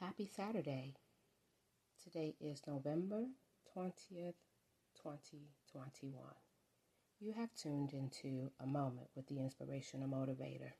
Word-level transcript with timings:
Happy 0.00 0.28
Saturday. 0.36 0.92
Today 2.04 2.34
is 2.38 2.60
November 2.66 3.24
20th, 3.74 4.34
2021. 5.02 6.22
You 7.18 7.32
have 7.32 7.54
tuned 7.54 7.94
into 7.94 8.50
a 8.60 8.66
moment 8.66 9.06
with 9.16 9.26
the 9.26 9.40
inspirational 9.40 10.06
motivator. 10.06 10.72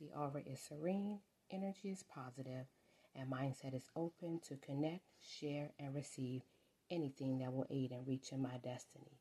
The 0.00 0.10
aura 0.12 0.42
is 0.44 0.58
serene, 0.58 1.20
energy 1.52 1.90
is 1.90 2.02
positive, 2.02 2.66
and 3.14 3.30
mindset 3.30 3.76
is 3.76 3.88
open 3.94 4.40
to 4.48 4.56
connect, 4.56 5.04
share, 5.20 5.70
and 5.78 5.94
receive 5.94 6.42
anything 6.90 7.38
that 7.38 7.52
will 7.52 7.68
aid 7.70 7.92
in 7.92 8.04
reaching 8.04 8.42
my 8.42 8.58
destiny. 8.64 9.20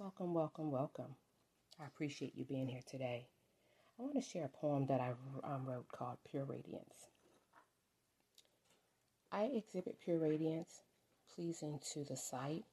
Welcome, 0.00 0.34
welcome, 0.34 0.72
welcome. 0.72 1.14
I 1.80 1.86
appreciate 1.86 2.34
you 2.34 2.44
being 2.44 2.66
here 2.66 2.82
today. 2.90 3.28
I 4.00 4.02
want 4.02 4.16
to 4.16 4.20
share 4.20 4.46
a 4.46 4.48
poem 4.48 4.86
that 4.88 5.00
I 5.00 5.12
um, 5.44 5.64
wrote 5.64 5.86
called 5.92 6.18
Pure 6.28 6.46
Radiance. 6.46 7.15
I 9.32 9.44
exhibit 9.44 9.98
pure 10.00 10.18
radiance, 10.18 10.82
pleasing 11.34 11.80
to 11.92 12.04
the 12.04 12.16
sight, 12.16 12.64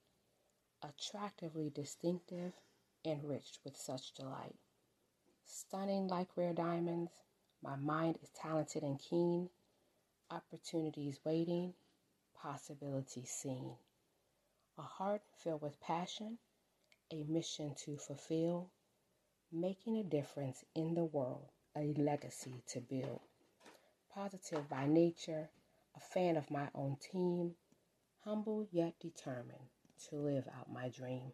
attractively 0.81 1.69
distinctive, 1.69 2.53
enriched 3.03 3.59
with 3.63 3.75
such 3.75 4.13
delight. 4.13 4.55
Stunning 5.45 6.07
like 6.07 6.37
rare 6.37 6.53
diamonds, 6.53 7.11
my 7.61 7.75
mind 7.75 8.17
is 8.21 8.29
talented 8.29 8.83
and 8.83 8.99
keen, 8.99 9.49
opportunities 10.29 11.19
waiting, 11.25 11.73
possibilities 12.35 13.29
seen. 13.29 13.75
A 14.77 14.83
heart 14.83 15.21
filled 15.37 15.61
with 15.61 15.79
passion, 15.81 16.37
a 17.11 17.23
mission 17.23 17.75
to 17.85 17.97
fulfill, 17.97 18.69
making 19.51 19.97
a 19.97 20.03
difference 20.03 20.63
in 20.75 20.93
the 20.93 21.05
world, 21.05 21.49
a 21.75 21.93
legacy 21.97 22.63
to 22.67 22.79
build. 22.79 23.21
Positive 24.13 24.69
by 24.69 24.85
nature, 24.87 25.49
a 25.95 25.99
fan 25.99 26.37
of 26.37 26.51
my 26.51 26.69
own 26.73 26.97
team, 26.99 27.55
humble 28.23 28.67
yet 28.71 28.93
determined 28.99 29.69
to 30.09 30.15
live 30.15 30.47
out 30.57 30.71
my 30.71 30.89
dream. 30.89 31.33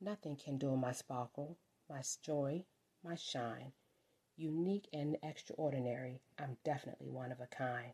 Nothing 0.00 0.36
can 0.36 0.58
dull 0.58 0.76
my 0.76 0.92
sparkle, 0.92 1.58
my 1.88 2.02
joy, 2.22 2.64
my 3.04 3.14
shine. 3.14 3.72
Unique 4.36 4.88
and 4.92 5.16
extraordinary, 5.22 6.20
I'm 6.38 6.56
definitely 6.64 7.08
one 7.08 7.32
of 7.32 7.40
a 7.40 7.46
kind. 7.46 7.92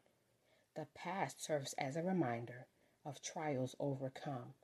The 0.77 0.87
past 0.95 1.43
serves 1.45 1.75
as 1.75 1.97
a 1.97 2.03
reminder 2.03 2.67
of 3.05 3.21
trials 3.23 3.75
overcome. 3.81 4.55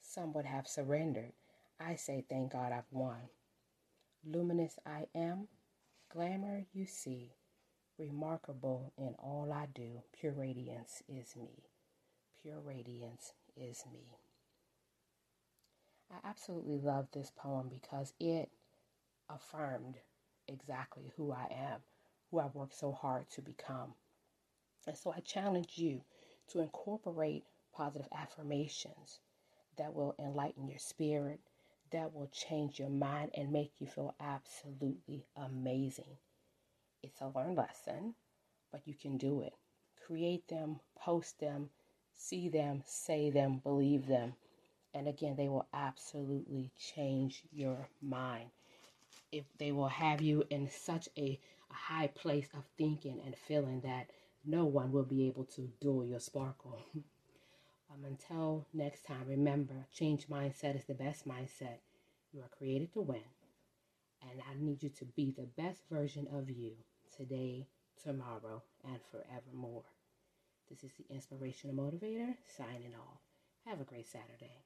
Some 0.00 0.32
would 0.34 0.44
have 0.44 0.68
surrendered. 0.68 1.32
I 1.80 1.96
say, 1.96 2.24
thank 2.28 2.52
God 2.52 2.72
I've 2.72 2.92
won. 2.92 3.30
Luminous 4.24 4.78
I 4.86 5.06
am, 5.14 5.48
glamour 6.12 6.66
you 6.72 6.86
see. 6.86 7.32
Remarkable 7.96 8.92
in 8.98 9.14
all 9.20 9.52
I 9.52 9.66
do, 9.72 10.02
pure 10.18 10.32
radiance 10.32 11.00
is 11.08 11.36
me. 11.36 11.62
Pure 12.42 12.58
radiance 12.60 13.32
is 13.56 13.84
me. 13.92 14.18
I 16.10 16.28
absolutely 16.28 16.78
love 16.78 17.06
this 17.12 17.30
poem 17.36 17.68
because 17.68 18.12
it 18.18 18.50
affirmed 19.30 19.94
exactly 20.48 21.12
who 21.16 21.30
I 21.30 21.46
am, 21.52 21.80
who 22.30 22.40
I 22.40 22.46
worked 22.52 22.76
so 22.76 22.90
hard 22.90 23.30
to 23.30 23.40
become. 23.42 23.94
And 24.88 24.96
so 24.96 25.12
I 25.16 25.20
challenge 25.20 25.78
you 25.78 26.02
to 26.48 26.60
incorporate 26.60 27.44
positive 27.72 28.08
affirmations 28.12 29.20
that 29.76 29.94
will 29.94 30.16
enlighten 30.18 30.66
your 30.66 30.80
spirit, 30.80 31.38
that 31.92 32.12
will 32.12 32.28
change 32.32 32.80
your 32.80 32.90
mind 32.90 33.30
and 33.34 33.52
make 33.52 33.72
you 33.78 33.86
feel 33.86 34.16
absolutely 34.18 35.26
amazing. 35.36 36.18
It's 37.04 37.20
a 37.20 37.28
learned 37.28 37.58
lesson, 37.58 38.14
but 38.72 38.88
you 38.88 38.94
can 38.94 39.18
do 39.18 39.42
it. 39.42 39.52
Create 40.06 40.48
them, 40.48 40.80
post 40.96 41.38
them, 41.38 41.68
see 42.14 42.48
them, 42.48 42.82
say 42.86 43.28
them, 43.28 43.58
believe 43.58 44.06
them. 44.06 44.32
And 44.94 45.06
again, 45.06 45.36
they 45.36 45.48
will 45.48 45.68
absolutely 45.74 46.72
change 46.78 47.42
your 47.52 47.88
mind. 48.00 48.48
If 49.30 49.44
they 49.58 49.70
will 49.70 49.88
have 49.88 50.22
you 50.22 50.44
in 50.48 50.70
such 50.70 51.10
a, 51.18 51.38
a 51.70 51.74
high 51.74 52.06
place 52.06 52.48
of 52.54 52.64
thinking 52.78 53.20
and 53.26 53.36
feeling 53.36 53.82
that 53.82 54.08
no 54.44 54.64
one 54.64 54.90
will 54.90 55.04
be 55.04 55.26
able 55.26 55.44
to 55.56 55.70
dull 55.82 56.06
your 56.06 56.20
sparkle. 56.20 56.78
um, 57.90 58.04
until 58.06 58.66
next 58.72 59.04
time, 59.04 59.26
remember, 59.28 59.86
change 59.92 60.28
mindset 60.28 60.74
is 60.74 60.86
the 60.86 60.94
best 60.94 61.28
mindset. 61.28 61.80
You 62.32 62.40
are 62.40 62.56
created 62.58 62.94
to 62.94 63.02
win. 63.02 63.24
And 64.22 64.40
I 64.50 64.54
need 64.58 64.82
you 64.82 64.88
to 64.88 65.04
be 65.04 65.30
the 65.30 65.46
best 65.62 65.82
version 65.90 66.26
of 66.32 66.48
you 66.50 66.72
today, 67.16 67.66
tomorrow, 68.02 68.62
and 68.84 68.98
forevermore. 69.10 69.84
This 70.68 70.82
is 70.82 70.92
the 70.98 71.14
Inspirational 71.14 71.76
Motivator 71.76 72.34
signing 72.56 72.94
off. 72.94 73.20
Have 73.66 73.80
a 73.80 73.84
great 73.84 74.06
Saturday. 74.06 74.64